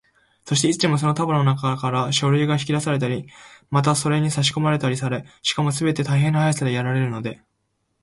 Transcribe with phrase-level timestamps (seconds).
[0.45, 3.27] そして、いつでもその束のなかから書類が引き出されたり、
[3.69, 7.43] またそれにさしこまれたりされ、しかもすべて大変な速さでやられるので、